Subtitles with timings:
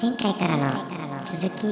[0.00, 0.84] 前回からの
[1.26, 1.66] 続き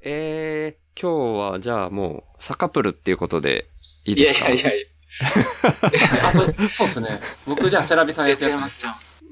[0.00, 3.66] えー、今日はじゃあもう、サカプルっていうことで
[4.04, 4.50] いいいやいですか？
[4.50, 4.86] やいやいや。
[6.28, 7.20] あそうそうですね。
[7.46, 9.22] 僕じゃあセラビさんいや、やって違います、違います。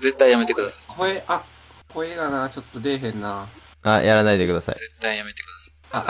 [0.00, 0.84] 絶対やめてください。
[0.88, 1.44] 声、あ、
[1.92, 3.48] 声がな、ちょっと出えへんな。
[3.82, 4.74] あ、やらないでください。
[4.76, 5.46] 絶対やめてく
[5.92, 6.06] ださ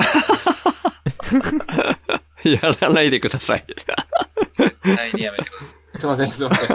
[2.44, 2.52] い。
[2.52, 3.64] やらないでください。
[4.54, 6.00] 絶対にやめてください。
[6.00, 6.68] すいません、すいません。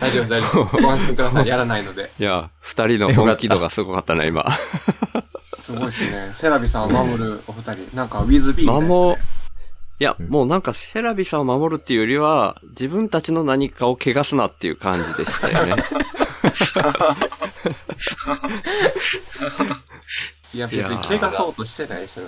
[0.00, 0.82] 大丈夫大丈夫。
[0.82, 1.46] ご安心ください。
[1.46, 2.10] やらないので。
[2.18, 4.44] いや、二人の本気度がすごかったな、今。
[5.62, 6.32] すごいですね。
[6.32, 7.96] セラビさんを守るお二人。
[7.96, 9.20] なんか、ウィズビーみたいですね守、
[10.00, 15.84] いや、もうなんかセラビさんを守るっていうよりは、自分たちの何かを汚すなっていう感じでしたよね。
[20.52, 22.22] いや、別にいやー怪我そうとしてないしな。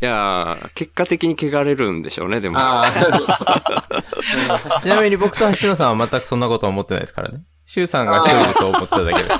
[0.00, 2.58] いやー、結果的に汚れるんでしょうね、でも。
[2.58, 2.86] ああ、
[4.80, 7.40] ちなみに僕と橋野さんは全くそんなことは思ってないですからね。
[7.66, 9.28] シュウさんが一人でそう思ってただけで。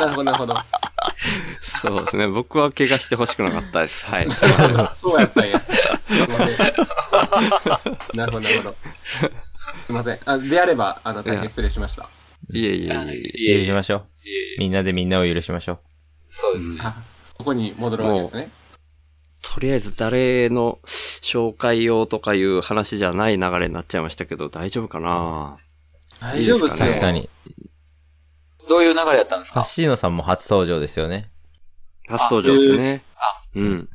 [0.00, 0.56] なるほど、なるほど。
[1.82, 2.28] そうですね。
[2.28, 4.04] 僕は怪我してほしくなかったです。
[4.04, 4.28] はい。
[5.00, 5.62] そうやったんや。
[8.12, 8.76] なるほど、なるほど。
[9.86, 10.20] すいません。
[10.26, 12.08] あであれば、あの、大変失礼しました。
[12.52, 13.54] いえいえいえいえ。
[13.56, 14.06] いえいしましょう。
[14.24, 15.78] いえいえみんなでみんなを許しましょう。
[16.22, 16.78] そうですね。
[16.82, 17.02] あ
[17.34, 18.50] ここに戻るわけですね。
[19.42, 25.56] とりあえず誰の紹介用とかいう話じゃない流れになっちゃいましたけど、大丈夫かな？
[26.20, 26.88] 大丈夫ですね？
[26.88, 27.28] 確かに。
[28.68, 29.66] どういう流れやったんですか？
[29.76, 31.26] 橋野さんも初登場ですよね。
[32.08, 33.02] 初登場ですね。
[33.54, 33.88] うん。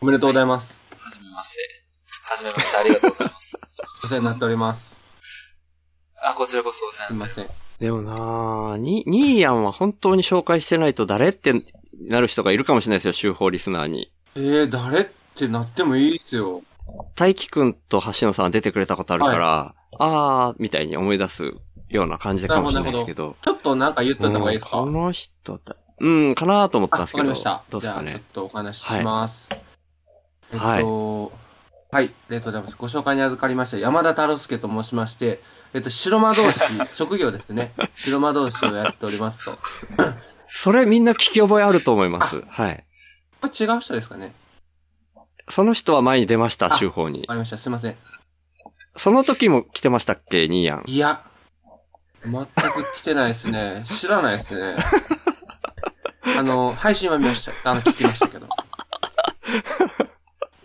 [0.00, 0.82] おめでとうございます。
[0.98, 1.60] はじめまして。
[2.24, 3.58] はじめまして、ありがとうございます。
[4.04, 5.00] お世話になっております。
[6.24, 7.64] あ、こちらこそお世話になります。
[7.80, 11.52] でもなぁ、に、ニーヤンは本当に紹介してないと誰って
[12.00, 14.12] なる人がいるかもしれないですよ、週報リスナーに。
[14.36, 16.62] えー、誰ってなってもいいっすよ。
[17.16, 21.54] 大輝くんと橋野さんは出てくれたことあるから、あー、みたいに思い出す
[21.88, 23.36] ような感じかもしれないですけど。
[23.42, 27.24] ちょっとなんか言っといた方がいいですか、うんこの人だ、うん、かなと思ったんですけど。
[27.24, 27.64] かりました。
[27.68, 28.24] どうですかじゃあ、ちょっね。
[28.32, 29.48] とお話しします。
[30.52, 31.41] えっと、はい
[31.92, 32.76] はい、ありがとうございます。
[32.78, 35.42] ご紹介に預かりました山田太郎介と申しまして、
[35.74, 36.60] えっと、白魔導士、
[36.96, 37.74] 職業ですね。
[37.94, 39.50] 白魔導士をやっておりますと。
[39.52, 39.58] こ
[40.48, 42.42] それみんな聞き覚えあると思います。
[42.48, 42.86] はい。
[43.42, 44.34] れ違う人ですかね
[45.50, 47.26] その人は前に出ました、あ週報にわ。
[47.26, 47.58] かりました。
[47.58, 47.96] すいません。
[48.96, 50.84] その時も来てましたっけ、ニーヤン。
[50.86, 51.22] いや、
[52.24, 53.84] 全く来てないですね。
[54.00, 54.76] 知らないですね。
[56.38, 57.70] あの、配信は見ました。
[57.70, 58.48] あの、聞きましたけど。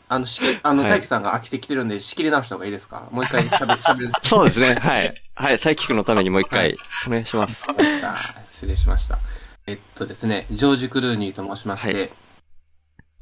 [0.09, 3.07] あの、しき、 あの、はい大輝さんが飽きてきてるんで、仕切り直した方がいいですか？
[3.11, 4.11] もう一回喋、 喋る。
[4.23, 4.75] そうですね。
[4.75, 5.21] はい。
[5.35, 5.59] はい。
[5.59, 6.75] 大輝くんのためにもう一回、
[7.07, 7.67] お願いします。
[7.69, 8.15] わかりました
[8.51, 9.19] 失礼しました。
[9.67, 12.11] えっとですね、ジョージ・クルーニーと申しまして、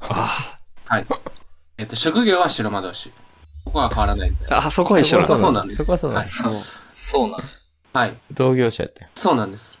[0.00, 1.06] あはい。
[1.78, 3.12] えっと、職業は白魔導士。
[3.64, 4.46] ここは変わらないんで。
[4.54, 5.36] あ、そこは一緒なんだ。
[5.36, 6.42] そうなんですそこはそうなんです。
[6.42, 6.54] そう、
[6.92, 7.40] そうなん
[7.92, 8.16] はい。
[8.32, 9.08] 同業者やって。
[9.16, 9.80] そうなんです。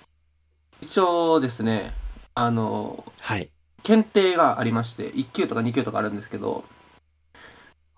[0.80, 1.94] 一応ですね、
[2.34, 3.50] あの、はい。
[3.84, 6.64] 検定がありまして、1級とか2級とかあるんですけど、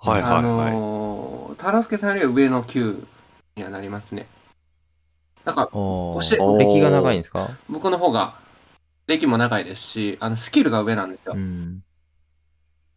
[0.00, 0.72] はいはいあはい。
[0.72, 3.02] のー、タラスケさんよりは上の級
[3.56, 4.26] にはなりますね。
[5.44, 6.58] なんか、お教えー。
[6.58, 7.48] 歴が長いんですか？
[7.68, 8.34] 僕の方が、
[9.06, 11.32] 歴も長いですし、あの、スキルが上なんですよ。
[11.34, 11.80] うん。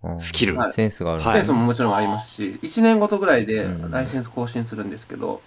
[0.03, 1.23] うんスキルはいセンスがある。
[1.23, 5.41] はいセンスももちろんありますし、1年ごとぐらいでうんライセンス更新するんですけど、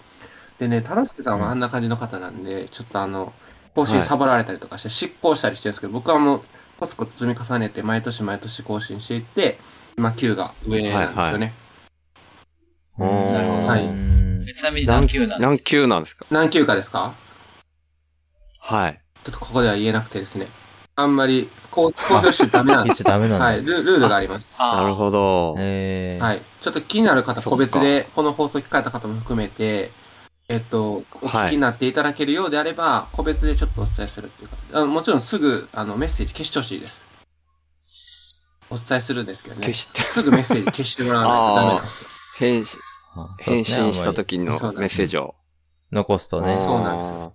[0.59, 3.31] でね、タラスケさんはあんな感じの方なんで、ちょっとあの、
[3.75, 6.41] 更新サボられたりとかして、執行したりしてるんですけど、僕はもう、
[6.79, 9.57] コツコツ積み重ねて、毎年毎年更新していって、
[9.97, 11.53] 今、級が上なんですよね。
[12.99, 13.81] うんなるほどはい
[14.53, 16.25] ちなみに何級なんです何か級なんですか？
[16.29, 17.13] 何級かですか？
[18.61, 18.99] はい。
[19.23, 20.47] ちょっとここでは言えなくてですね。
[20.97, 23.45] あんまり、こう、公表しちゃダメなん 言でっちゃダメなんだ。
[23.45, 24.45] はい、ルルールがあります。
[24.57, 25.55] なるほど。
[25.59, 26.23] えー。
[26.23, 26.41] はい。
[26.61, 29.91] ちょっと気になる方、個別で、この放送聞かれた方も含めて、
[30.47, 37.04] えっと、お聞きになっていただけるようであれば、個別でちょっとお伝えするっていう形であのもちろんすぐ、あの、メッセージ消してほしいです。
[38.75, 39.61] お伝えするんですけどね。
[39.61, 42.09] 消して、すぐメッセージ消してもらわないとダメなんですよ。
[42.37, 42.79] 返信、
[43.15, 45.35] あそうで返すね信した時のメッセージを。
[45.91, 46.55] 残すとね。
[46.55, 47.33] そうなんですよ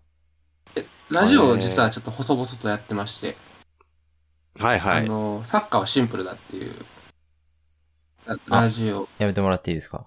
[0.77, 3.37] えラジオを実はちょっと細々とやってまして、
[4.59, 5.05] はいはい。
[5.05, 6.73] あの、サッカーはシンプルだっていう、
[8.51, 10.01] ララジオやめてもらっていいですか？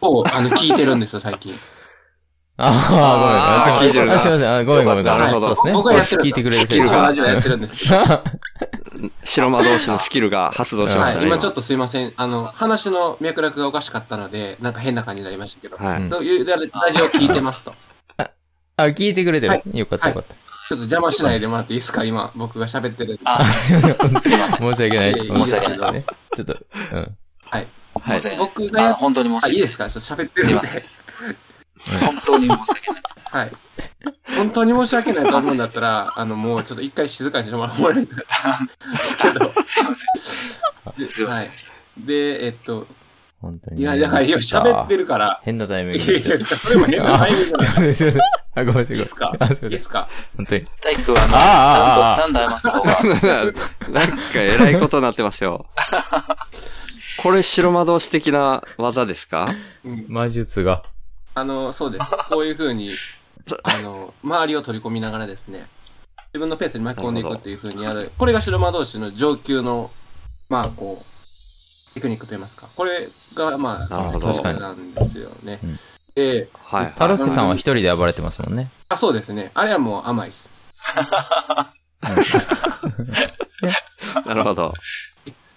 [0.00, 1.54] を、あの、聞いてるんですよ、最近。
[2.56, 3.82] ああ、ごめん。
[3.82, 4.48] あー聞いてるすいません。
[4.48, 5.04] あごめんごめん。
[5.04, 5.72] なるほどそうですね。
[5.72, 7.96] 僕がやってる聞いてくれるスキルがラジオやってるんですけど。
[9.24, 11.26] 白魔同士のスキルが発動しましたね。
[11.26, 12.12] はい、今ちょっとすいません。
[12.16, 15.76] あの、話の脈絡がおかしかったので、なんか変な感じになりましたけど。
[15.76, 16.02] はい。
[16.02, 16.68] うんそういうララジ
[17.02, 18.24] オ聞いてますと。
[18.76, 19.78] あ、聞いてくれてるんですね。
[19.80, 20.34] よかったはいよかった。
[20.34, 22.04] ちょっと邪魔しないでもらっていいですか？
[22.04, 23.22] 今、僕が喋ってるんで。
[23.24, 24.20] あ、すいません。
[24.22, 24.74] すいません。
[24.74, 25.14] 申し訳ない。
[25.14, 26.04] 申し訳ないね。
[26.34, 26.56] ちょっと、
[26.92, 27.16] うん。
[27.50, 27.66] はい。
[28.02, 28.60] はい申し訳ないです。
[28.60, 29.84] 僕が本当に申しあ、訳ないいですか？
[29.84, 30.48] ちょっと喋ってるんで。
[30.48, 31.36] すいません。
[32.00, 32.56] 本当に申し
[32.86, 33.36] 訳ないです。
[33.36, 33.52] はい。
[34.36, 38.22] 本当に申し訳ないと思うんだったら、あの、もうちょっと一回静かにしてもらもらえたら。
[39.32, 41.08] けど、すいません。
[41.08, 41.72] すいまはいせんでした。
[41.98, 42.86] で、えっと、
[43.42, 43.80] 本当に。
[43.80, 46.12] いや、だから、いや喋ってるから、変なタイミンいグで。
[46.30, 47.94] やいや、それも変なタイミングじゃない。
[47.94, 48.22] すいません。
[48.56, 48.96] あ、ごめんなさい。
[48.96, 49.32] いいっすか？
[49.40, 49.78] いいいっ。
[49.78, 50.08] すか？
[50.36, 50.64] 本当に。
[50.82, 53.02] 大工はあの、ちゃんと、ちゃんと謝った方が。
[53.02, 55.66] なんか偉いことになってますよ。
[57.22, 59.54] これ白魔導士的な技ですか？
[59.84, 60.06] うん。
[60.08, 60.82] 魔術が。
[61.34, 62.06] あの、そうです。
[62.30, 62.90] こういう風に、
[63.62, 65.68] あの、周りを取り込みながらですね、
[66.28, 68.12] 自分のペースに巻き込んでいくっていう風にやる。
[68.18, 69.90] これが白魔導士の上級の、
[70.48, 72.68] まあ、こう、テクニックといいますか。
[72.74, 75.78] これが、まあ、なるほど確かになんですよねうん。
[76.14, 76.92] で、はい。
[76.96, 78.70] タロスケさんは一人で暴れてますもんね。
[78.88, 79.50] あ、そうですね。
[79.54, 80.48] あれはもう甘いです。
[84.26, 84.74] なるほど。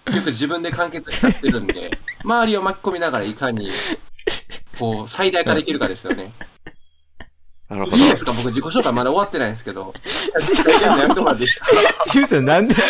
[0.06, 3.70] 結局自分で完結しちゃってるんで、周りを巻き込みながらいかに、
[4.78, 6.32] こう、最大化できるかですよね。
[7.70, 9.92] なるほいいですか僕自己紹介まだ終わってないんですけど。
[10.82, 11.66] やめてもらっていいですか
[12.06, 12.80] シュウさんなんで、ど。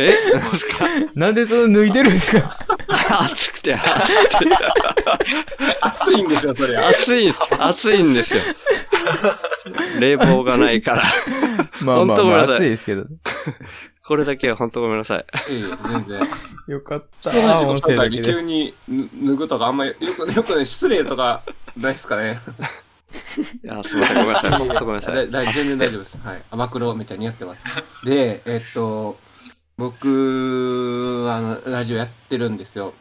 [0.00, 0.12] え？
[0.34, 0.88] なんですか？
[1.14, 2.56] なんでその脱いでるんですか？
[3.32, 3.76] 暑くて、
[5.80, 6.76] 熱いんですよ、それ。
[6.78, 8.40] 暑い、暑いんですよ。
[10.00, 11.02] 冷房がないから。
[11.80, 13.04] まあまあま暑いですけど。
[14.08, 15.26] これだけは本当ごめんなさい。
[15.50, 16.28] ええ、全然。
[16.66, 17.30] よかった。
[17.30, 18.32] 人の音自己紹介に声だけで。
[18.32, 21.42] 急に脱ぐとかあんまり、よく、 よくね、失礼とか
[21.76, 22.40] ないですかね。
[23.62, 24.16] いや、すみません。
[24.16, 24.50] ごめんなさい。
[24.52, 25.14] 本当ごめんなさい。
[25.14, 25.30] 全
[25.68, 26.18] 然大丈夫です。
[26.24, 26.42] はい。
[26.50, 28.06] 暴露めっちゃ似合ってます。
[28.06, 29.18] で、えっと、
[29.76, 32.94] 僕、あの、ラジオやってるんですよ。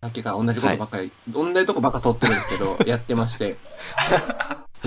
[0.00, 3.58] さっきから同じことばっかり、同じとこばっか撮ってるんですけど、やってまして。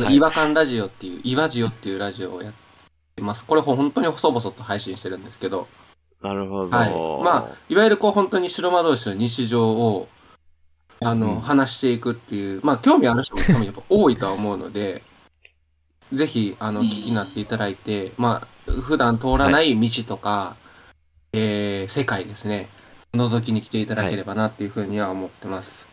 [0.09, 2.68] 違和感ラジオっていう、いわじよっていうラジオをやって
[3.21, 3.45] ます。
[3.45, 5.67] これ本当に細々と配信してるんですけど、
[6.21, 6.69] なるほど。
[6.69, 7.23] はい。
[7.23, 10.09] まあ、いわゆるこう本当に白魔同士の日常を、
[11.01, 15.01] あの、うん話していくっていう、まあ、興味ある人も多分やっぱ多いとは思うので、
[16.11, 20.57] ぜひ、あの、うん聞きになっていただいて、まあ、普段通らない道とか、
[21.31, 22.67] えー、世界ですね、
[23.13, 25.87] 覗きに来ていただければなっていうふうには思ってます。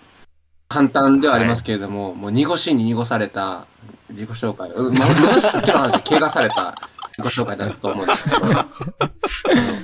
[0.69, 3.67] 簡単ではありますけれども、もう濁しに濁された
[4.11, 8.39] 自己紹介、う んまあ、昔さっきの話で怪我された自己紹介だと思うんですけど、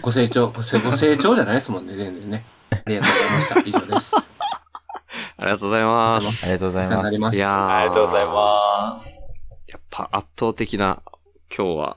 [0.03, 2.45] ご成長ご成、ご成長じゃないですもんね、全然ね。
[2.71, 3.61] ありがとうございました。
[3.61, 4.17] 以上です。
[5.37, 6.45] ありがとうございます。
[6.45, 7.19] ありがとうございます。
[7.19, 7.37] ます。
[7.37, 9.21] いやーありがとうございます。
[9.67, 11.03] やっぱ圧倒的な、
[11.55, 11.97] 今日は、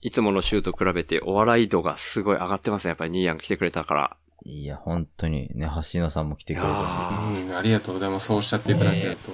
[0.00, 2.90] いつもの週と比べてお笑い度がすごい上がってますね。
[2.90, 4.16] やっぱりニーヤン来てくれたから。
[4.44, 6.74] いや、本当にね、橋野さんも来てくれたし。
[6.76, 8.26] あうん、ありがとうございます。
[8.26, 9.32] そうおっしゃっていただけると。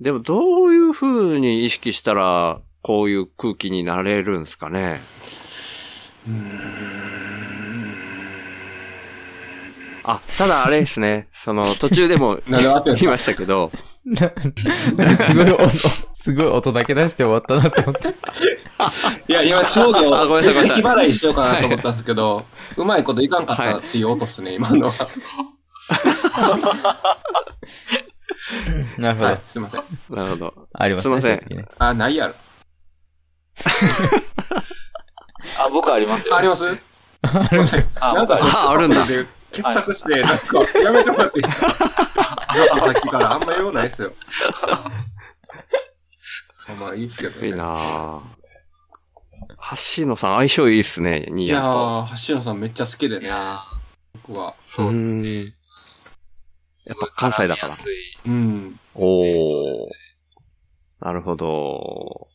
[0.00, 5.00] でもどういう風に意識したら、こういう空気になれるんですかね？
[6.26, 7.12] うーん。
[10.04, 11.28] あ、ただあれですね。
[11.32, 13.70] その、途中でも 言いましたけど、
[14.04, 18.08] すごい音、すごい音だけ出して終わったなって思って。
[19.28, 22.44] いや、今ちょうど、あごめんなさいごめんなさい咳払いしようかなと思ったんですけど、
[22.76, 24.94] うまいこといかんかったっていう音っすね、今のは。
[28.98, 29.26] なるほど。
[29.26, 29.82] はい、すいません。
[30.10, 30.54] なるほど。
[30.74, 31.20] ありますね。
[31.20, 32.34] すいませんあ、ないやろ。
[35.58, 36.36] あ、僕ありますよ。
[36.36, 36.64] あります？
[38.00, 41.74] あ、なんか、ああるんだで結託して、なんか、やめてもらっていいですか？
[41.74, 44.12] さっきからあんま用ないっすよ。
[46.80, 47.46] まあ、いいっすけど、ね。
[47.48, 48.20] いいなぁ。
[49.96, 51.70] 橋野さん相性いいっすね、ニいやーヤ
[52.04, 52.14] ンと。
[52.14, 53.60] ー、橋野さんめっちゃ好きでね、いや
[54.26, 54.52] 僕は。
[54.52, 55.22] ーそうですね。
[55.22, 55.44] ね。
[56.88, 57.72] やっぱ関西だから
[58.26, 58.80] うん。
[58.94, 59.90] おそうーですね。
[61.00, 62.26] なるほど。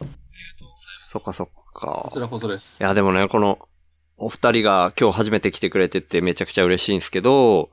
[0.00, 0.14] ありが
[0.58, 1.03] とうございます。
[1.18, 2.20] そっかそっかこち。
[2.20, 2.78] らこそです。
[2.80, 3.58] いや、でもね、この、
[4.16, 7.68] お二人が今日初めて来てくれててめちゃくちゃ嬉しいんですけど、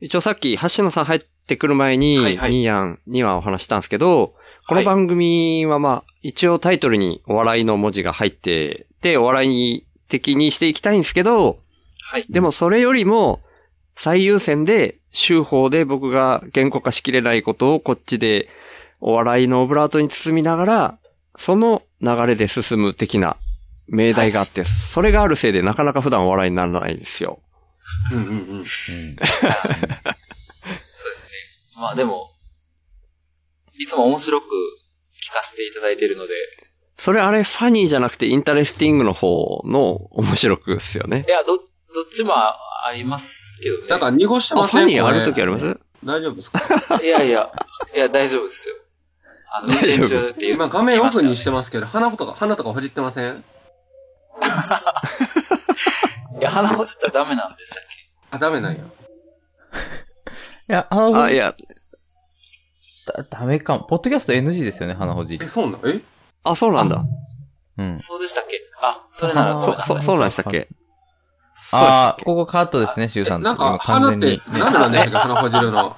[0.00, 4.34] 一応さっき橋野さん入ってくる前に、はいはいニーヤンにはお話したんですけど、
[4.66, 11.60] このはい番組はまあ、一応タイトルにお笑いの文字が入ってて、お笑い的にしていきたいんですけど、
[12.10, 12.26] はい。
[12.28, 13.40] でもそれよりも、
[13.94, 18.50] 最優先で、週報で僕が言語化しきれないことをこっちで
[19.00, 20.98] お笑いのオブラートに包みながら、
[21.38, 23.36] その流れで進む的な
[23.88, 27.40] 命題があって、それがあるせいでなかなか普段お笑いにならないんですよ。
[28.12, 28.36] うんうんうん。
[28.58, 28.90] うんそうです
[31.78, 31.80] ね。
[31.80, 32.26] まあでも、
[33.78, 34.46] いつも面白く
[35.22, 36.34] 聞かせていただいているので、
[36.98, 41.30] それあれ funny じゃなくて interesting の方の面白くですよねい。
[41.30, 41.66] や、ど、どっ
[42.10, 42.56] ちもあ
[42.94, 43.88] りますけどね。
[43.88, 45.78] なんか濁してあ、ません funny ある時あります？
[46.02, 46.58] 大丈夫ですか？
[47.02, 47.52] いやいや、
[47.94, 48.74] いや、大丈夫ですよ。
[49.58, 50.54] あの、運転中っていう。
[50.54, 53.44] 今画面オフにしてまますけど、鼻とか、鼻とかほじってません？
[56.38, 57.82] いや、鼻ほじったらダメなんでしたっ
[58.32, 58.78] あ、ダメなんや。
[58.78, 58.82] い
[60.68, 61.54] や、鼻ほあ、いじ、や、
[63.06, 63.84] だダメかも。
[63.84, 65.48] ポッドキャスト NG ですよね、鼻ほじえ、。
[65.48, 66.00] そうなんえ？
[66.44, 67.02] あ、そうなんだ。
[67.78, 68.02] うんけ。
[68.02, 68.60] そうでしたっけ？
[68.82, 69.96] あ、それならごめんなさい。
[69.98, 70.68] そ、そうなんでしたっけ？
[71.72, 73.42] ああ、ここカットですね、シュウさん。
[73.42, 75.96] なんか、鼻って全に。、なんでなんですか、鼻ほじるの？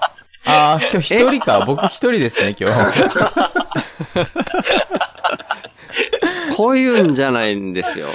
[0.49, 1.62] ああ、今日一人か。
[1.67, 2.76] 僕一人ですね、今日。
[6.57, 8.07] こういうんじゃないんですよ。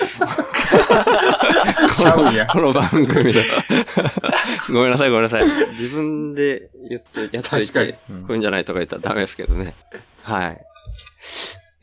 [1.95, 2.47] ちゃうんや。
[2.47, 3.15] この番組の。
[4.69, 5.45] ごめんなさい、ごめんなさい。
[5.45, 7.99] 自分で言って、やっとい確かにて、こ
[8.29, 9.75] ういうんじゃないとか言ったらダメですけどね。
[10.23, 10.61] はい。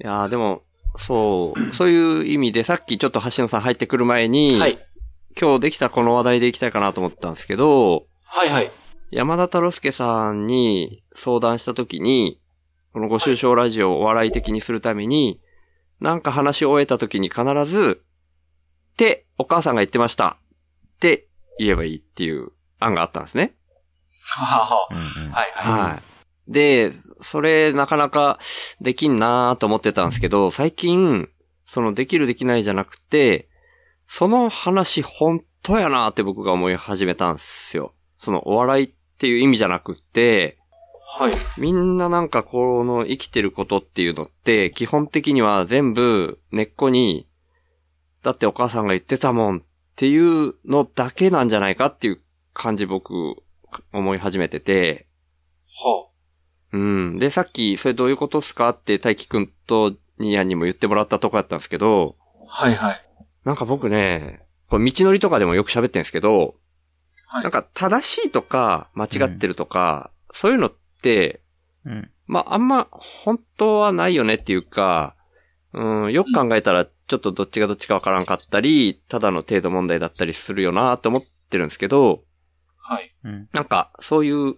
[0.02, 0.62] いやーでも、
[0.98, 4.78] そう、そういう意味で、さっきちょっと橋野さん入ってくる前に、はい。
[5.40, 8.70] 今日できたこの話題でいきたいかなと思ったんですけど、はいはい。
[9.10, 12.40] 山田太郎介さんに相談したときに、
[12.92, 15.40] このご愁傷ラジオをお笑い的にするために、
[16.00, 18.02] なんか話を終えたときに必ず、
[18.92, 20.38] ってお母さんが言ってました。
[20.94, 21.26] って
[21.58, 23.54] 言えばいいっていう案があったんですね。
[24.22, 24.46] は
[25.30, 25.90] はい。
[25.90, 26.00] は
[26.48, 26.52] い。
[26.52, 28.38] で、それなかなか
[28.80, 31.28] できんなーと思ってたんですけど、最近、
[31.64, 33.48] そのできるできないじゃなくて、
[34.06, 37.94] その話本当やなーって僕が思い始めたんですよ。
[38.18, 40.56] そのお笑いっていう意味じゃなくって、
[41.18, 41.32] はい。
[41.58, 47.28] みんななんかこの生きてることっていうのって、基本的には全部根っこに、
[48.22, 49.60] だってお母さんが言ってたもんっ
[49.96, 52.20] ていうのだけなんじゃないかっていう
[52.54, 53.12] 感じ僕
[53.92, 55.06] 思い始めてて、
[55.84, 56.08] は
[56.72, 57.18] うん。
[57.18, 63.00] で、さっき、それどういうことっすかって大輝くんとニーヤンにも言ってもらったとこやったんですけど、はいはい。
[63.44, 66.54] なんか僕ね、これ道のりとかでもよく喋ってるんですけど、
[67.32, 71.40] はいなんか正しいとか間違ってるとか、そういうのって、
[71.84, 72.10] うん。
[72.26, 75.14] まあ、あんま本当はないよねっていうか、
[75.72, 82.24] うん、よく考えたらちょっとどっちがどっちかわからんかったり、ただの程度問題だったりするよなと思ってるんですけど、
[82.76, 83.14] はい。
[83.24, 83.48] うん。
[83.52, 84.54] なんかそういう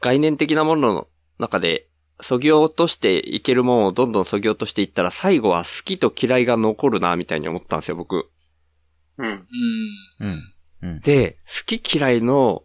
[0.00, 1.84] 概念的なものの中で、
[2.22, 8.30] そぎ落としていけるものをどんどんそぎ落としていったら最後は好きと嫌いが残るなみたいに思ったんですよ、僕。
[9.18, 9.46] うん。
[10.20, 10.53] うん。
[11.02, 12.62] で、好き嫌いの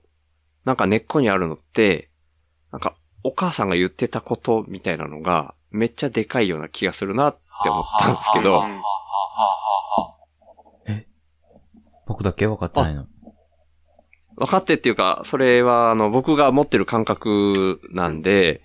[0.66, 2.10] なんか根っこにあるのって、
[2.72, 8.54] なんかお母さんが言ってたことみたいなのがめっちゃでかいような気がするなって思ったんですけど。
[8.54, 10.16] はは、はははは
[12.06, 13.06] 僕だけ分かってないの？
[14.36, 18.64] 分かってっていうか、それはあの僕が持ってる感覚なんで、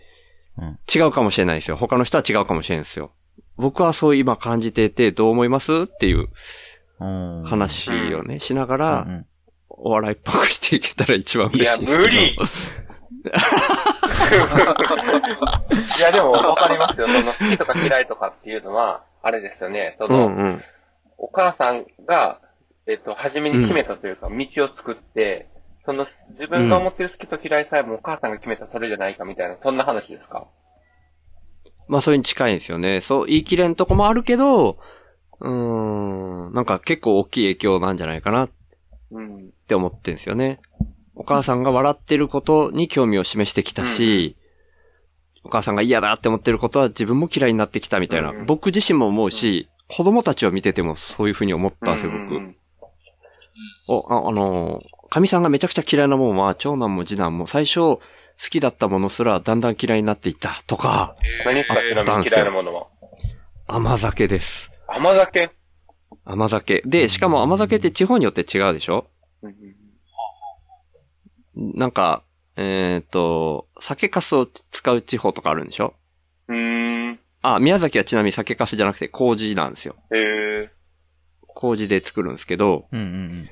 [0.57, 0.79] うん。
[0.95, 1.77] 違うかもしれないですよ。
[1.77, 3.13] 他の人は違うかもしれないですよ。
[3.57, 5.83] 僕はそう今感じててどう思います？
[5.83, 6.29] っていう
[7.01, 7.43] うん。
[7.45, 9.27] 話をね、しながうら、ん
[9.77, 12.03] お笑いっぽくしていけたら一番いや、嬉しいですけど。
[12.03, 12.37] 無理
[15.99, 17.07] いや、でも、わかりますよ。
[17.09, 19.97] その、好きとか嫌いとかっていうのは、あれですよね。
[19.99, 20.63] その、うんうん。
[21.19, 22.41] お母さんが、
[22.87, 25.49] えっと、初めに決めたというか、道を作って、
[25.87, 30.47] その、自分が思ってる好きと嫌いさえもお母さんが決めたそれじゃないかみたいな、そんな話ですか？
[31.87, 33.03] まあそれに近いんですよね。
[33.03, 34.79] そう言い切れんとこもあるけど、
[35.41, 38.51] うーん、なんか結構大きい影響なんじゃないかなっ
[39.15, 39.51] うん。
[39.67, 40.61] て思ってんですよね。
[41.15, 44.37] お母さんが笑ってることに興味を示してきたし、
[45.45, 48.31] お母さんが嫌だって思ってることは自分も嫌いになってきたみたいな。
[48.31, 52.35] うん僕自身も思うし、子供たちを見ててもそういうふうに思ったんですよ、僕。
[52.35, 52.57] うん
[53.87, 54.79] お、あ、あのー、
[55.11, 58.01] 神さんがめちゃくちゃ嫌いなもんは、長男も次男も最初好
[58.51, 62.87] きだったものすらだんだん嫌いになっていったとか、何ですかちなみに嫌いなものは？
[63.69, 64.73] 甘酒です。
[64.89, 65.51] 甘酒？
[66.25, 66.83] 甘酒。
[66.87, 69.07] で、しかも甘酒って地方によって違うでしょ？
[69.43, 69.55] うん
[71.55, 72.23] なんか、
[72.57, 75.95] えっ、と、酒粕を使う地方とかあるんでしょ？
[76.49, 76.57] うん。
[76.57, 77.19] うーん。
[77.43, 79.97] あ、宮崎はちなみに酒粕じゃなくて麹なんですよ。
[80.13, 80.19] へ
[80.65, 80.71] え。
[81.47, 83.49] 麹で作るんですけど、うんうん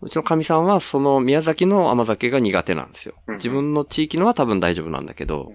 [0.00, 3.14] うちの神さんはその宮崎の甘酒が苦手なんですよ。
[3.26, 5.52] うん自分の地域のは多分大丈夫なんだけど、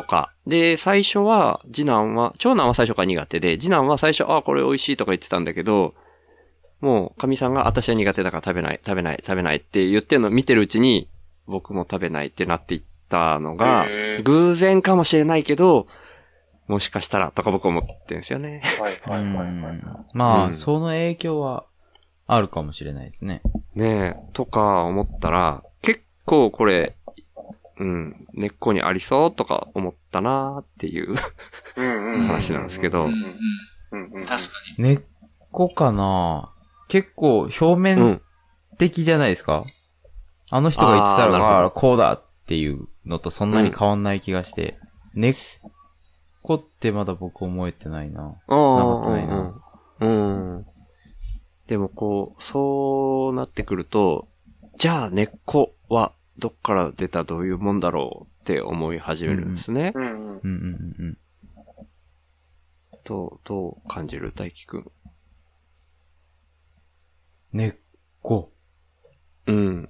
[0.00, 0.32] とか。
[0.46, 5.94] で、最初は、次男は、長男は最初から苦手で、次男は最初、あ、これ美味しいとか言ってたんだけど、
[6.80, 11.08] もう、神さんが、私は苦手だから食べない、食べない、食べないって言ってるのを見てるうちに、
[11.46, 13.86] 僕も食べないってなっていったのが
[14.22, 15.88] 偶然かもしれないけど、
[16.68, 18.62] もしかしたら、とか僕思ってるんですよね。
[18.78, 19.34] はいうん。
[19.34, 19.80] はいはいはい。
[20.12, 21.64] まあ、うんその影響は
[22.26, 23.40] あるかもしれないですね。
[23.74, 26.94] ねえ、とか思ったら、結構これ、
[27.80, 31.14] うん、根っこにありそうとか思ったなーっていう。
[31.76, 32.26] うんうん。
[32.26, 33.18] 話なんですけどうんうん。
[33.92, 34.26] うんうん。
[34.26, 34.98] 確か根っ
[35.52, 36.48] こかな
[36.88, 38.20] 結構表う面ん。
[38.78, 39.64] 的じゃないですか、
[40.50, 44.74] あの人が言ってたあーなるほどら、ああ、こうだっていうのとそんなに変わんない気がして、
[45.14, 45.34] 根っ
[46.42, 48.22] こってまだ僕思えてないな。
[48.22, 49.52] ああ、繋がってないな。
[50.00, 50.54] うん。
[50.56, 50.64] うん。
[51.66, 54.26] でもこう、そうなってくると、
[54.78, 59.92] じゃあ根っこはどっから出たどういうもんだろうって思い始めるんですね。
[59.94, 60.10] うんうん。
[60.10, 61.18] うんうんうんうん。
[63.04, 64.90] どう、どう感じる大輝くん？
[67.52, 67.74] 根っ
[68.22, 68.52] こ。
[69.46, 69.88] うん。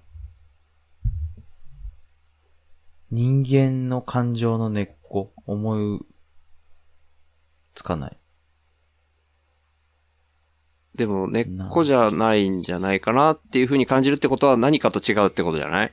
[3.10, 5.32] 人間の感情の根っこ。
[5.46, 6.06] 思い
[7.74, 8.18] つかない。
[10.94, 15.92] でも根っこじゃないんじゃないかなっていう風に感じるってことは何かと違うってことじゃない？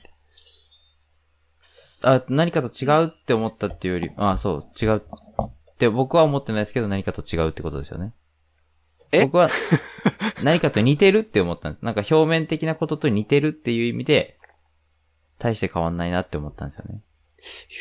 [2.03, 8.13] あ、何かと違うって思ったっていうより、あ、そう、違うって僕は思ってないですけど何かと違うってことですよね。
[9.11, 9.21] え？
[9.21, 9.49] 僕は
[10.43, 11.85] 何かと似てるって思ったんです。
[11.85, 14.37] なんか表面的なことと似てるっていう意味で、
[15.37, 17.01] 大して変わんないなって思ったんですよね。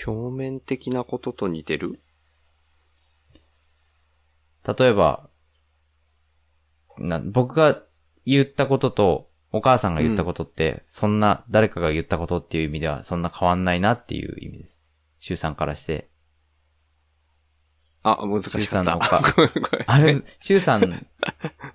[0.06, 2.00] 表面的なことと似てる？
[4.66, 5.28] 例えば、
[6.98, 7.82] な、僕が
[8.26, 14.80] 言ったことと、お母さんが言ったことって、そんな、誰かが言ったことっていう意味では、そんな変わんないなっていう意味です。
[15.20, 16.10] 周さんからして。
[18.02, 19.20] あ、難しかっ周さんのおた。
[19.22, 19.32] か
[19.86, 20.82] あれ、周さん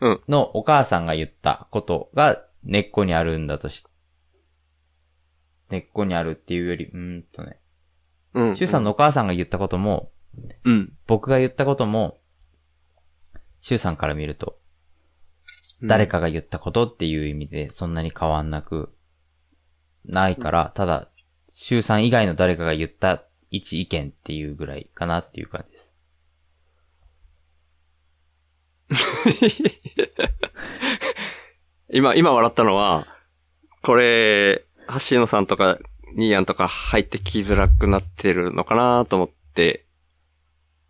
[0.01, 3.86] うんのお母さんが言ったことが根っこにあるんだとし、
[5.69, 7.62] 根っこにあるっていうより、うーんとね。
[8.33, 8.55] うん。
[8.57, 10.12] 周さんのお母さんが言ったことも、
[10.65, 10.93] うん。
[11.07, 12.19] 僕が言ったことも、
[13.62, 14.58] 周さんから見ると、
[15.83, 18.93] 誰かが言ったことっていう意味でそんなに変わんなく
[20.05, 21.07] ないから、ただ、
[21.50, 25.89] 周さん以外の誰かが言った一意見っていうぐらいかなっていう感じです。
[31.91, 33.07] 今、今笑ったのは、
[33.81, 34.65] これ、
[35.09, 35.77] 橋野さんとか、
[36.15, 39.86] ニーヤンとか入ってきづらくなってるのかなと思って、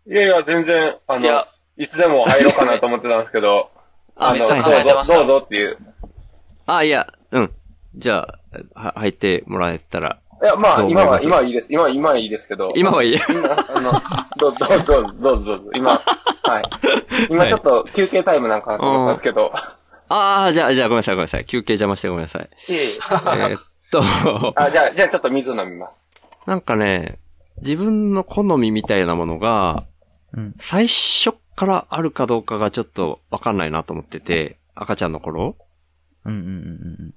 [0.06, 3.70] いやいや、全然、あの、いつでも入ろうかなと思ってたんですけど、
[4.20, 5.14] あ、のめっちゃ考えてました。
[5.18, 5.78] どうぞ、どうぞっていう。
[6.66, 7.50] あ、いや、うん。
[7.96, 8.28] じゃ
[8.74, 11.66] あ、は入ってもらえたら、いや、まあ、今は、今はいいです。
[11.68, 12.72] 今は、今はいいですけど。
[12.74, 13.16] 今はいい？
[13.18, 13.92] あの、
[14.38, 15.70] どうぞ、どうぞ、どうぞ、どう。
[15.74, 16.62] 今、はい。
[17.28, 19.52] 今ちょっと休憩タイムなんかなと思ったんですけど。
[20.08, 21.44] ああ、じゃあ、じゃあごめんなさい、ごめんなさい。
[21.44, 22.48] 休憩邪魔してごめんなさい。
[22.72, 24.02] いえいええーっと、
[24.56, 25.92] あ、じゃあ、じゃあちょっと水飲みます。
[26.46, 27.18] なんかね、
[27.60, 29.84] 自分の好みみたいなものが、
[30.32, 30.54] うん。
[30.58, 35.58] 最初からあるかどうかがちょっとわかんないなと思ってて、赤ちゃんの頃
[36.24, 36.52] うんうんうんう
[37.08, 37.14] ん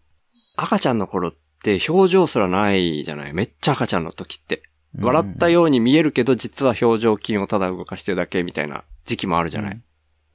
[0.57, 3.33] 赤ちゃんの頃って表情すらないじゃない？
[3.33, 4.63] めっちゃ赤ちゃんの時って。
[4.97, 5.05] うん。
[5.05, 9.81] 笑ったように見えるけど、実は表情筋をただ動かしてるだけみたいな時期もあるじゃない、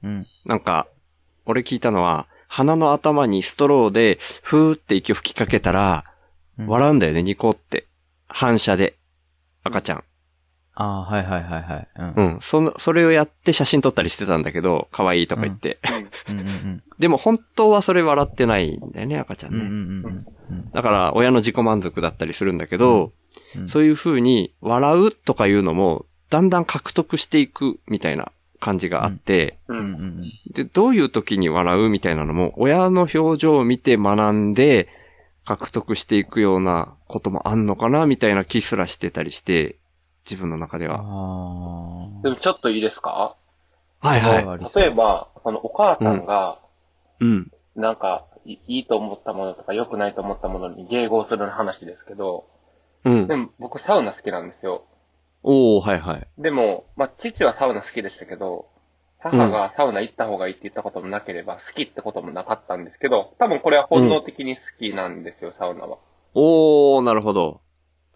[0.03, 0.25] うん。
[0.43, 0.87] なんか、
[1.45, 6.03] 俺聞いたのは、鼻の頭にストローで、ふーって息を吹きかけたら、
[6.57, 6.67] うん。
[6.67, 7.85] 笑うんだよね、ニコって。
[8.27, 8.97] 反射で。
[9.63, 10.03] 赤ちゃん。
[10.81, 11.87] ああ、はいはいはいはい。
[11.97, 12.13] うん。
[12.15, 12.37] うん。
[12.39, 15.77] その、それをやって写真撮ったりしてたんだけど、可愛いとか言って。
[16.29, 16.83] うんうんうん。
[16.97, 19.59] でも本当はそれ笑ってないんだよね、赤ちゃんね。
[19.59, 20.71] うんうんうんうん。
[20.71, 23.11] だから、親の自己満足だったりするんだけど、うん
[23.67, 29.57] そういう風に、笑うとかいうのも、だんだん獲得していくみたいな感じがあって、
[30.53, 34.87] で、どういう時に笑うみたいなのも、親の表情を見て学んで、
[35.45, 39.77] 獲得していくようなこともあんのかな、みたいな気すらしてたりして、
[40.23, 40.91] 自分の中でうん。
[40.91, 40.99] は。
[42.19, 43.35] あでもちょっといいですか？
[43.99, 44.45] はいはい。
[44.45, 44.79] あ。
[44.79, 46.59] 例えば、そのお母さんが、
[47.19, 47.51] うん。
[47.75, 52.45] なんか、いいいと思ったものとか良くないと思ったものに迎合する話ですけど、
[53.03, 53.35] うんで。
[53.35, 54.85] も僕サウナ好きなんですよ。
[55.43, 56.27] おー、はいはい。
[56.37, 58.67] でも、まあ、父はサウナ好きでしたけど、
[59.19, 65.97] 母がサウナ行った方がいいって言ったこともなければ、好きってこともなかったんですけど、多分これは本能的に好きなんですよ、サウナは。
[66.33, 67.61] おー、なるほど。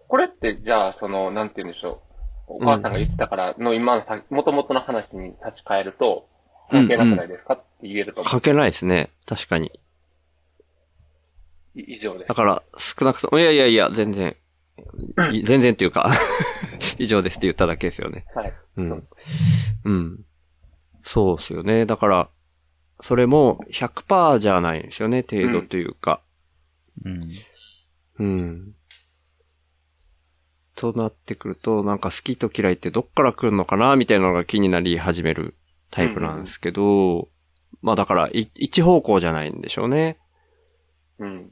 [0.07, 2.01] これって、じゃあ、その、なんて言うんでしょ
[2.49, 2.55] う。
[2.55, 6.27] お母さんが言ってたからの今のさ、元々の話に立ち返ると、
[6.69, 8.31] 関係なくないですかって言えると思う。
[8.31, 9.09] 関係ないですね。
[9.25, 9.71] 確かに。
[11.75, 12.35] い以上ですだ。
[12.35, 14.35] から、少なくとも、いやいやいや、全然、
[15.31, 16.09] い全然っていうか、
[16.97, 18.25] 以上ですって言っただけですよね。
[18.35, 18.53] はい。
[18.77, 19.07] うん。
[19.85, 20.25] うん。
[21.03, 21.85] そうですよね。
[21.85, 22.29] だから、
[23.01, 26.21] それも100%じゃないんですよね、程度というか。
[27.03, 27.31] うん。
[28.19, 28.75] うん。
[30.75, 35.55] となってくると、なんか好きと嫌いってどっから来るのかな、みたいなのが気になり始める
[35.91, 37.27] タイプなんですけど、
[37.81, 40.17] まあだから、い一方向じゃないんでしょうね。
[41.19, 41.51] うん。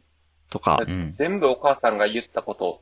[0.49, 0.79] とか。
[0.85, 1.15] うん。
[1.17, 2.81] 全部お母さんが言ったこと、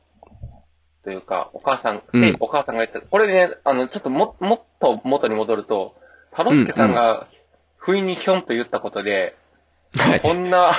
[1.04, 5.96] というか、お母さん、うんでお母さんが言った、これね、あの、ちょっとも、もっと元に戻ると、
[6.32, 7.26] タロスケさんが、
[7.76, 9.36] 不意にひょんと言ったことで、
[9.96, 10.20] はい。
[10.20, 10.72] こんな、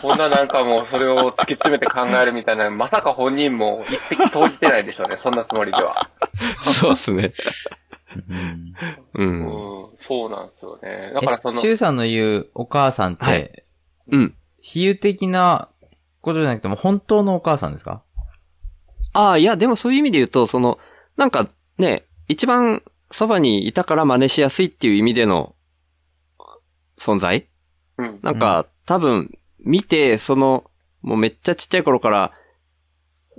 [0.00, 6.08] こんななんかもうそれを突き詰めて考えるみたいな、まさか本人も一滴投じてないでしょうね、 そんなつもりでは。
[6.34, 7.32] そうですね。
[8.14, 8.74] うん
[9.14, 9.82] うん。
[9.84, 11.12] うん、そうなんですよね。
[11.14, 13.64] だからその、シュウさんの言うお母さんって、はい
[14.10, 14.34] うん。
[14.60, 15.68] 比喩的な
[16.20, 18.02] ことじゃなくても本当のお母さんですか？
[19.14, 20.78] ああ、いや、でもそういう意味で言うと、その、
[21.16, 21.48] なんか
[21.78, 25.54] ね、一番そばにいたから真似しやすいっていう意味での
[26.98, 27.46] 存在？
[27.98, 30.64] うん、なんか、多分、見て、その、
[31.02, 32.32] もうめっちゃちっちゃい頃から、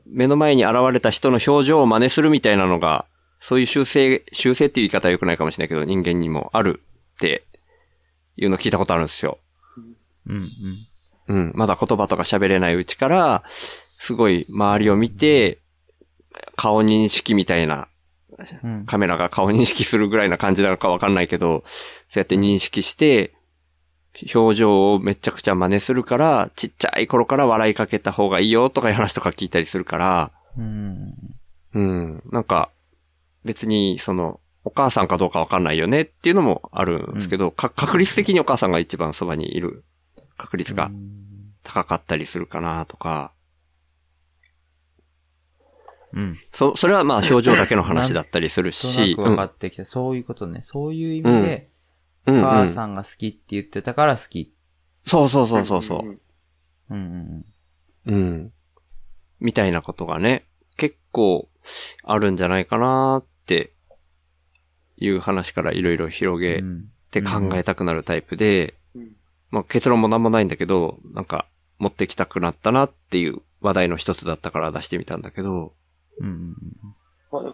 [0.05, 3.05] 目の前に現れた人の表情を真似するみたいなのが、
[3.39, 6.81] そういう修正、修正っていう言い方は良くないかもしれないけど、人間にもある
[7.15, 7.43] って
[8.37, 9.39] いうの聞いたことあるんですよ。
[10.27, 10.49] うん
[11.27, 11.35] うん。
[11.35, 11.51] うん。
[11.55, 15.59] まだ言葉とか喋れないうちから、すごい周りを見て、
[16.55, 17.87] 顔認識みたいな、
[18.63, 18.85] うん。
[18.85, 21.63] カメラが顔認識するぐらいな感じなのかわかんないけど、
[22.09, 23.32] そうやって認識して、
[24.33, 31.13] 表情をめちゃくちゃ真似するから、ちっちゃい頃から笑いかけた方がいいよとかいう話とか聞いたりするから、うん。
[31.73, 32.23] うん。
[32.31, 32.69] なんか、
[33.43, 39.83] 別に、その、お母さんかどうかわかんないよねっていうのもあるんですけど、か確率的にお母さんが一番そばにいる
[40.37, 40.89] 確率が
[41.63, 43.33] 高かったりするかなとか、
[46.13, 46.39] うん。
[46.53, 49.85] そ、それはまあ表情だけの話だったりするし、となく分かってきた。
[49.85, 50.61] そういうことね。
[50.61, 51.69] そういう意味で、
[52.25, 54.53] うん、うんお母うんさんが好きって言ってたから好き。
[55.05, 56.03] そうそうそうそうそう。
[56.05, 56.19] ん
[56.89, 57.43] うん
[58.05, 58.53] うんうん。
[59.39, 60.45] みたいなことがね、
[60.77, 61.49] 結構
[62.03, 63.73] あるんじゃないかなって
[64.97, 66.85] いう話からいろいろ広うげん。
[67.11, 69.11] て考えたくなるタイプで、うん
[69.51, 71.45] まあ結論もなんもないんだけど、なんか
[71.77, 75.73] 持ってきたくなったなっていう話題の一つだったから出してみたんだけど、
[76.19, 76.55] うん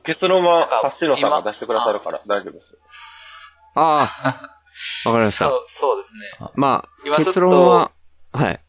[0.03, 3.60] 結論は、なんかハッシュノさんが出してくださるから大丈夫です。
[3.75, 4.59] ああ、
[5.05, 5.45] わかりました。
[5.45, 6.49] そう、そうですね。
[6.55, 7.91] まあ、今ちょっと結論は、
[8.31, 8.59] はい。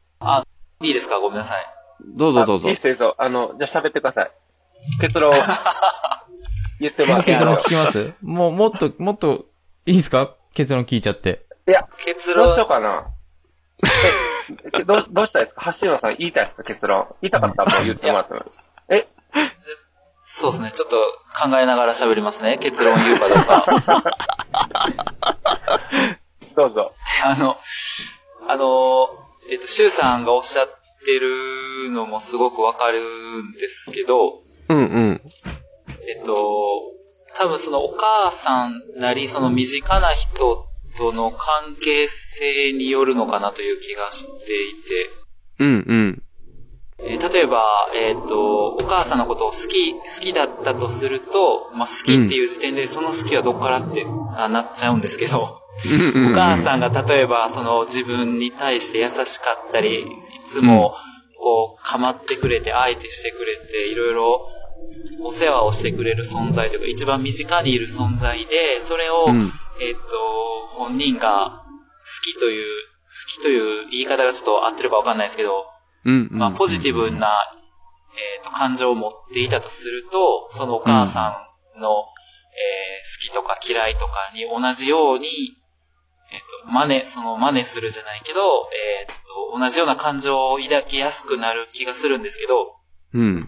[0.83, 1.19] いいですか？
[1.19, 1.65] ごめんなさい。
[2.17, 2.81] どうぞどうぞあいいっ。
[2.81, 3.15] すよ。
[3.19, 4.31] あの、じゃあ喋ってください。
[5.01, 5.31] 結論、
[6.81, 8.15] 言ってもらっていい結論聞きます？
[8.23, 9.45] もう、もっと、もっと、
[9.87, 10.35] いいですか？
[10.55, 11.45] 結論聞いちゃって。
[12.05, 13.07] 結どうしよう論、かな。
[14.75, 15.75] え、どう、どうしたいですか？
[15.81, 16.63] 橋野さん言いたいですか？
[16.65, 17.07] 結論。
[17.23, 18.45] 言いたかったらもう言ってもらっても
[18.89, 19.07] え、
[20.33, 20.71] そうですね。
[20.71, 20.97] ちょっと
[21.43, 22.57] 考えながら喋りますね。
[22.57, 24.05] 結論言うかどうか。
[26.57, 26.93] どうぞ。
[27.25, 27.57] あの、
[28.47, 29.09] あの、
[29.51, 30.69] えっと、シュウさんがおっしゃっ
[31.05, 35.21] てるのもすごくわかるんですけど、うんうん。
[36.09, 36.81] えっと、
[37.37, 45.11] 多分そのお母さんなり、その身近な人との関係性によるのかなという気がしていて、
[45.59, 46.23] うんうん。
[47.03, 54.05] えー例えば、えっ、と、お母さんのことを好き、好きだったとすると、まあ、好きっていう時点でその好きはどっからって、
[54.37, 60.07] あなっちゃうんですけど、お母さんが例えば、その自分に対して優しかったり、い
[60.47, 60.95] つも、
[61.39, 64.49] こう、構ってくれて、相手してくれて、いろいろ、
[65.23, 69.51] お世話をしてくれる存在というか、一番身近にいる存在で、それを、うん。
[69.81, 70.01] えっ、と、
[70.71, 71.63] 本人が
[72.01, 72.67] 好きという、
[73.07, 75.65] 好きという言い方がちょっと合ってるかわかんないですけど。
[76.31, 77.29] まあ、ポジティブな、
[78.37, 81.37] えっ、と、感情を持っていたとすると、そのお母さ
[81.77, 85.27] んの、えー好きとか嫌いとかに同じように、
[86.33, 88.41] えっ、と、真似、その真似するじゃないけど、
[89.01, 89.07] えっ、
[89.53, 92.77] と、同じような感情を抱きやすくなる気がするんですけど、
[93.15, 93.41] うん。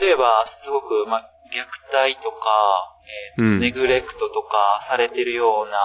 [0.00, 1.58] 例えば、すごく、まあ、虐
[1.92, 2.48] 待とか、
[3.36, 5.76] えっ、と、うんネグレクトとかされてるような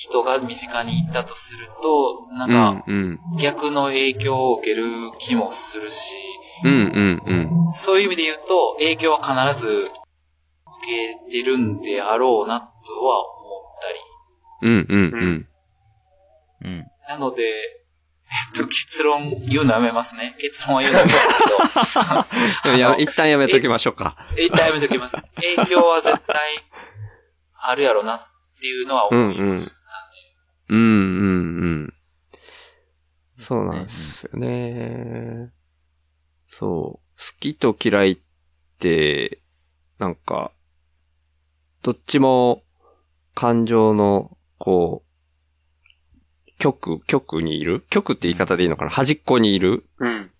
[0.00, 2.84] 人が身近にいたとすると、なんか。
[3.38, 4.82] 逆の影響を受ける
[5.18, 6.14] 気もするし、
[6.64, 7.74] うんうんうん。
[7.74, 9.90] そういう意味で言うと、影響は必ず受
[11.28, 12.66] けてるんであろうなと
[13.04, 14.70] は思ったり。
[14.70, 15.48] うんうんうん。
[16.64, 16.86] うん。
[17.06, 20.34] なので、えっと、結論言うのやめますね。
[20.38, 21.98] 結論は言うのやめます
[22.62, 24.16] けど、い や、一旦やめときましょうか。
[24.38, 25.16] 一旦やめときます。
[25.34, 26.38] 影響は絶対
[27.60, 28.20] あるやろなっ
[28.62, 29.79] ていうのは思いました。
[30.70, 31.92] うんうんうん。
[33.38, 35.52] そうなんですよね。
[36.48, 37.18] そう。
[37.18, 38.18] 好きと嫌いっ
[38.78, 39.42] て、
[39.98, 40.52] なんか、
[41.82, 42.62] どっちも
[43.34, 47.84] 感情の、こう、極、極にいる？
[47.90, 48.90] 極って言い方でいいのかな？
[48.90, 49.84] 端っこにいる？
[49.98, 50.30] うん。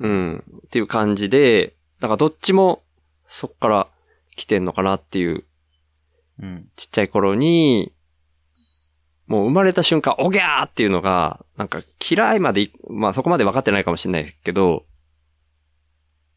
[0.00, 0.44] うん。
[0.66, 2.84] っていう感じで、なんかどっちも
[3.28, 3.88] そっから
[4.36, 5.44] 来てんのかなっていう
[6.40, 6.68] うん。
[6.76, 7.92] ちっちゃい頃に、
[9.28, 14.86] もう生まれた瞬間、おぎゃーっていうのが、なんか嫌いまでい、まあそこまで分かってないかもしれないけど、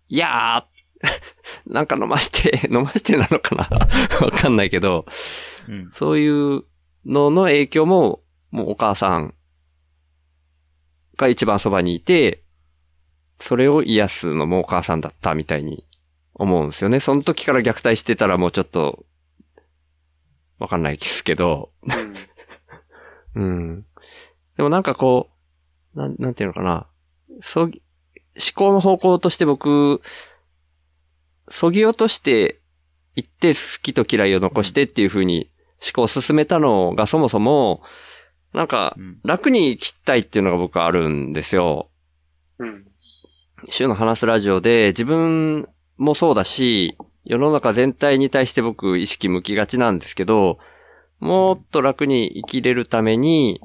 [0.09, 0.71] いやー
[1.65, 3.69] なんか飲まして、 飲ましてなのかな？
[4.19, 5.05] わかんないけど、
[5.69, 5.89] うん。
[5.89, 6.63] そういう
[7.05, 9.33] のの影響も、もうお母さん
[11.15, 12.43] が一番そばにいて、
[13.39, 15.87] それを癒すのもお母さんだったみたいに
[16.33, 16.99] 思うんですよね。
[16.99, 19.05] その時から虐待してたらもうちょっと、
[20.59, 22.15] わかんないですけど、うん
[23.35, 23.85] うん。
[24.57, 25.29] でもなんかこ
[25.95, 26.87] う、なん、なんていうのかな。
[27.41, 27.81] そぎ、
[28.35, 30.01] 思考の方向として僕、
[31.49, 32.59] そぎ落として
[33.15, 37.81] いって好きと嫌いを残してっていう風に思考を進めたのがそもそも、
[38.53, 41.89] なんかうん楽に生きたいっていうのが僕はあるんですよ。
[42.59, 42.85] うん。
[43.69, 45.67] 週の話すラジオで自分
[45.97, 50.57] もそうだし、世の中全体に対して僕意識向きがちなんですけど、
[51.21, 53.61] もっと楽に生きれるために、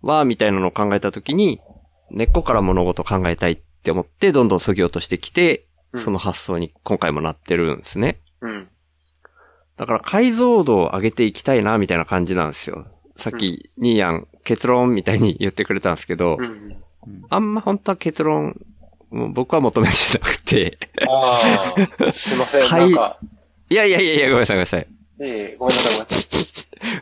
[0.00, 1.60] は、みたいなのを考えたときに、
[2.10, 8.20] 根っこから物事を考えたいって思って、どんどん削ぎ落としてきて、うんその発想に今回もなってるんですね。
[8.42, 8.68] うん。
[9.76, 12.86] だから解像度を上げていきたいな、みたいな感じなんですよ。
[13.16, 16.80] さっき、ニーヤン、結論みたいに言ってくれたんですけど、うん。
[17.28, 18.64] あんま本当は結論、
[19.10, 21.36] 僕は求めてなくて、ああ、
[22.12, 22.62] すいません。
[22.62, 23.18] はいなんか、
[23.68, 24.99] いやいやいやいや、ごめんなさいごめんなさい。
[25.22, 26.20] ええごめんなさい、ごめんなさい。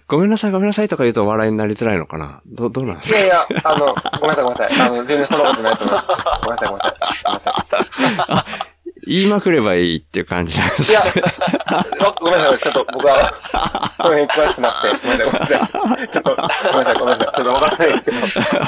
[0.08, 2.42] ごめんなさいごめんなさいとか言うと笑いになりづらいのかな？
[2.46, 3.18] ど、どうなんですか？
[3.18, 4.80] いやいや、あの、ごめんなさい、ごめんなさい。
[4.80, 6.08] あの、全然そんなことないと思います。
[6.44, 6.96] ごめんなさい、ごめんなさい。
[7.24, 7.40] ごめんな
[8.24, 8.44] さ
[9.06, 10.80] 言いまくればいいっていう感じなんでい。
[10.80, 10.92] いす。
[10.92, 11.84] や、あ
[12.20, 13.32] ごめんなさい、ちょっと僕は、
[13.98, 16.08] この辺詳しくなくて、ごめんなさい、ごめんなさい。
[16.08, 17.34] ちょっと、ごめんなさい、ごめんなさい。
[17.34, 17.88] ちょっとわからない。
[18.00, 18.64] ですけど。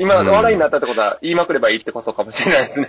[0.00, 0.54] 今、うん笑い。
[0.54, 1.34] になったってことは、言い。
[1.34, 1.76] まくればい。
[1.76, 1.80] い。
[1.80, 2.66] ってことかもしれない。
[2.68, 2.88] ですね。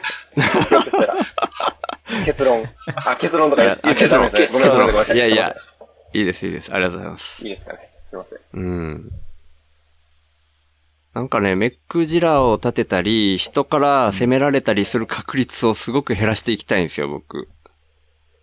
[2.25, 2.63] 結論。
[3.05, 4.69] あ、結論とかいや言ってたんですね。
[4.69, 5.15] ごめんなさい、ごめんなさい。
[5.15, 5.55] いやいや、
[6.13, 6.73] いいですいいです。
[6.73, 7.43] ありがとうございます。
[7.43, 7.79] いいですかね。
[8.09, 8.39] すいません。
[8.53, 9.11] うん。
[11.13, 17.47] なんかね、メックジラを立てたり、人から責められたりする確率をすごく減らしていきたいんですよ、僕。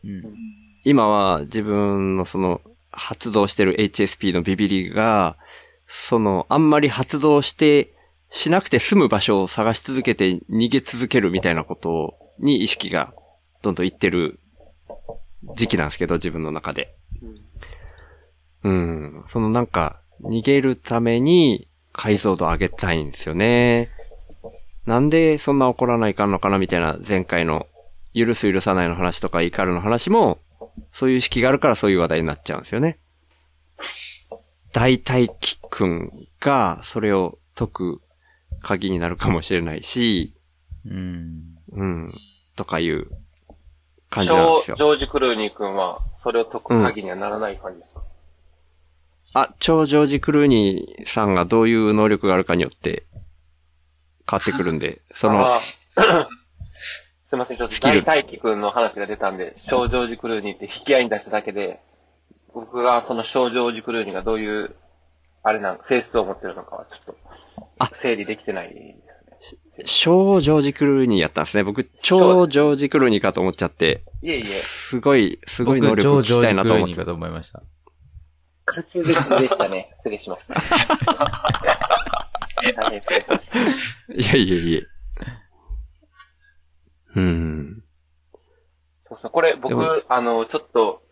[0.04, 0.22] うん。
[0.84, 5.36] 今は自分のその発動してる HSP のビビリが、
[5.88, 7.92] そのあんまり発動して
[8.30, 13.14] しなくて済む場所を探し続けて逃げ続けるみたいなことに意識が
[13.66, 14.38] どんどんいってる
[15.56, 16.94] 時期なんですけど、自分の中で。
[18.62, 19.22] うん。
[19.26, 23.90] そのなんか逃げるために解像度上げたいんですよね。
[24.86, 27.66] なんでそんな怒らないかんのかなみたいな前回の
[28.14, 30.38] 許す許さないの話とか怒るの話も、
[30.92, 32.98] そういう意識があるからそういう話題になっちゃうんですよね。
[34.72, 38.00] 大体キくんがそれを解く
[38.60, 40.36] 鍵になるかもしれないし、
[40.88, 41.56] うん。
[41.72, 42.14] うん、
[42.54, 43.08] とかいう
[44.10, 44.82] 感じなんですよジ。
[44.82, 48.02] ョージ・クルーニー君は、それを解く鍵にはならない感じですか、
[49.34, 53.02] あ、超ジョージ・クルーニーさんがどういう能力があるかによって
[54.28, 55.50] 変わってくるんで、 その
[57.28, 61.80] すいません、ちょっと大大輝くんの話が出たんで、小ジョージ・クルーニーって引き合いに出しただけで、
[62.54, 64.76] 僕がその小ジョージ・クルーニーがどういう、
[65.42, 67.16] あれなん、性質を持ってるのかはちょっと、
[67.78, 68.96] あ整理できてない。
[69.84, 71.62] 小ジョージ・クルーニーやったんですね。
[71.62, 77.62] 僕、超ジョージ・クルーニーかと思っちゃって、いえいえ、すごい、すごい能僕力聞きたいなと思っちゃっジョージクルーニーかと思いました。
[78.66, 79.04] 滑舌
[79.40, 79.90] でしたね。
[79.98, 80.54] 失礼しました。
[82.82, 83.58] 大変失礼しました。
[84.14, 84.80] いやいやいや。
[87.16, 87.82] うん。
[89.08, 91.02] そうそう、これ僕、あの、ちょっと、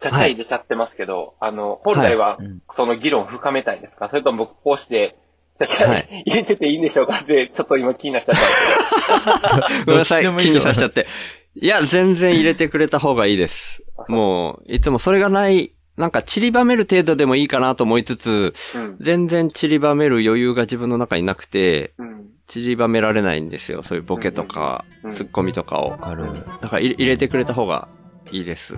[0.00, 4.08] ちゃちゃ入れちゃってますけど、あの、本来はうん、その議論深めたいですか？
[4.08, 5.16] それとも僕こうして、
[5.58, 9.68] は 入れてていいんでしょうかって、ちょっと今気になっちゃった。
[9.86, 11.06] ごめんなさい、気にさしちゃって。
[11.54, 13.82] いや、全然入れてくれた方がいいです。
[14.08, 18.96] もう、いつもそれがない、なんか散りばめる程度でもいいかなと思いつつ、うん。
[18.98, 22.22] 全然散りばめる余裕が自分の中になくて、うん。
[22.46, 23.82] 散りばめられないんですよ。
[23.82, 25.98] そういうボケとか、うんツッコミとかをわ。
[25.98, 26.24] かる。
[26.60, 27.88] だから入れてくれた方が
[28.30, 28.74] いいです。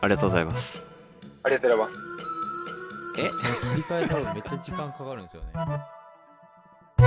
[0.00, 0.82] ありがとうございます。
[1.42, 1.96] ありがとうございます。
[3.18, 3.30] え？
[3.30, 5.48] 切り替え多分めっちゃ時間かかるんですよね。
[6.98, 7.06] 次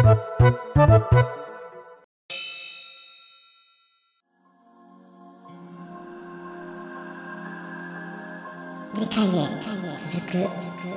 [9.08, 9.50] 回へ
[10.10, 10.91] 続く。